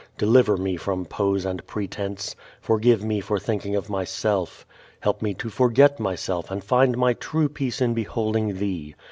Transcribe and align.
Deliver 0.17 0.57
me 0.57 0.77
from 0.77 1.05
pose 1.05 1.45
and 1.45 1.63
pretense. 1.67 2.35
Forgive 2.59 3.03
me 3.03 3.19
for 3.19 3.37
thinking 3.37 3.75
of 3.75 3.87
myself. 3.87 4.65
Help 5.01 5.21
me 5.21 5.35
to 5.35 5.47
forget 5.51 5.99
myself 5.99 6.49
and 6.49 6.63
find 6.63 6.97
my 6.97 7.13
true 7.13 7.47
peace 7.47 7.81
in 7.81 7.93
beholding 7.93 8.57
Thee. 8.57 8.95